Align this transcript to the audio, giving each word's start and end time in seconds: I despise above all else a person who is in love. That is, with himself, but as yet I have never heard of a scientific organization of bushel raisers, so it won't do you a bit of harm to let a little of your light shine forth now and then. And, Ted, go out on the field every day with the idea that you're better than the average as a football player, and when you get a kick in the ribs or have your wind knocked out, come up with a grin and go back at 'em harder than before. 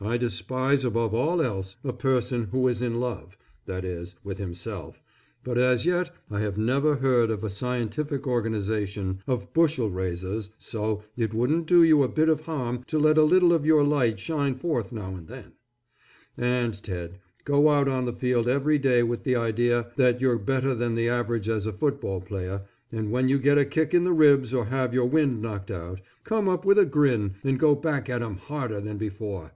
I 0.00 0.16
despise 0.16 0.84
above 0.84 1.12
all 1.12 1.42
else 1.42 1.74
a 1.82 1.92
person 1.92 2.44
who 2.52 2.68
is 2.68 2.82
in 2.82 3.00
love. 3.00 3.36
That 3.66 3.84
is, 3.84 4.14
with 4.22 4.38
himself, 4.38 5.02
but 5.42 5.58
as 5.58 5.84
yet 5.86 6.14
I 6.30 6.38
have 6.38 6.56
never 6.56 6.94
heard 6.94 7.32
of 7.32 7.42
a 7.42 7.50
scientific 7.50 8.24
organization 8.24 9.24
of 9.26 9.52
bushel 9.52 9.90
raisers, 9.90 10.50
so 10.56 11.02
it 11.16 11.34
won't 11.34 11.66
do 11.66 11.82
you 11.82 12.04
a 12.04 12.08
bit 12.08 12.28
of 12.28 12.42
harm 12.42 12.84
to 12.86 12.96
let 12.96 13.18
a 13.18 13.24
little 13.24 13.52
of 13.52 13.66
your 13.66 13.82
light 13.82 14.20
shine 14.20 14.54
forth 14.54 14.92
now 14.92 15.16
and 15.16 15.26
then. 15.26 15.54
And, 16.36 16.80
Ted, 16.80 17.18
go 17.42 17.68
out 17.68 17.88
on 17.88 18.04
the 18.04 18.12
field 18.12 18.46
every 18.46 18.78
day 18.78 19.02
with 19.02 19.24
the 19.24 19.34
idea 19.34 19.90
that 19.96 20.20
you're 20.20 20.38
better 20.38 20.76
than 20.76 20.94
the 20.94 21.08
average 21.08 21.48
as 21.48 21.66
a 21.66 21.72
football 21.72 22.20
player, 22.20 22.62
and 22.92 23.10
when 23.10 23.28
you 23.28 23.40
get 23.40 23.58
a 23.58 23.64
kick 23.64 23.92
in 23.92 24.04
the 24.04 24.12
ribs 24.12 24.54
or 24.54 24.66
have 24.66 24.94
your 24.94 25.06
wind 25.06 25.42
knocked 25.42 25.72
out, 25.72 26.00
come 26.22 26.48
up 26.48 26.64
with 26.64 26.78
a 26.78 26.86
grin 26.86 27.34
and 27.42 27.58
go 27.58 27.74
back 27.74 28.08
at 28.08 28.22
'em 28.22 28.36
harder 28.36 28.80
than 28.80 28.96
before. 28.96 29.54